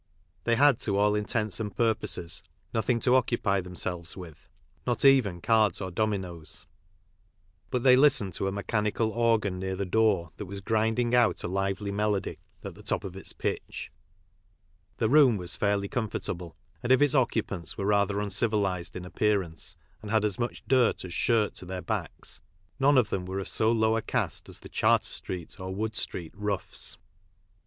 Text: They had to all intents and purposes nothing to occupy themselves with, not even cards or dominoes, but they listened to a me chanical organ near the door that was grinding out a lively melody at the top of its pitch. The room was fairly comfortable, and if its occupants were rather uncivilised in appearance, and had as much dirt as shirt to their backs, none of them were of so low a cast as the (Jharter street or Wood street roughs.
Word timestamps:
They 0.45 0.55
had 0.55 0.79
to 0.79 0.97
all 0.97 1.13
intents 1.13 1.59
and 1.59 1.75
purposes 1.77 2.41
nothing 2.73 2.99
to 3.01 3.13
occupy 3.13 3.61
themselves 3.61 4.17
with, 4.17 4.49
not 4.87 5.05
even 5.05 5.41
cards 5.41 5.79
or 5.79 5.91
dominoes, 5.91 6.65
but 7.69 7.83
they 7.83 7.95
listened 7.95 8.33
to 8.33 8.47
a 8.47 8.51
me 8.51 8.63
chanical 8.63 9.11
organ 9.11 9.59
near 9.59 9.75
the 9.75 9.85
door 9.85 10.31
that 10.37 10.47
was 10.47 10.59
grinding 10.59 11.13
out 11.13 11.43
a 11.43 11.47
lively 11.47 11.91
melody 11.91 12.39
at 12.63 12.73
the 12.73 12.81
top 12.81 13.03
of 13.03 13.15
its 13.15 13.31
pitch. 13.31 13.91
The 14.97 15.07
room 15.07 15.37
was 15.37 15.55
fairly 15.55 15.87
comfortable, 15.87 16.55
and 16.81 16.91
if 16.91 16.99
its 16.99 17.13
occupants 17.13 17.77
were 17.77 17.85
rather 17.85 18.19
uncivilised 18.19 18.95
in 18.95 19.05
appearance, 19.05 19.75
and 20.01 20.09
had 20.09 20.25
as 20.25 20.39
much 20.39 20.63
dirt 20.67 21.05
as 21.05 21.13
shirt 21.13 21.53
to 21.57 21.65
their 21.67 21.83
backs, 21.83 22.41
none 22.79 22.97
of 22.97 23.11
them 23.11 23.23
were 23.27 23.37
of 23.37 23.47
so 23.47 23.71
low 23.71 23.95
a 23.95 24.01
cast 24.01 24.49
as 24.49 24.61
the 24.61 24.69
(Jharter 24.69 25.05
street 25.05 25.59
or 25.59 25.75
Wood 25.75 25.95
street 25.95 26.33
roughs. 26.35 26.97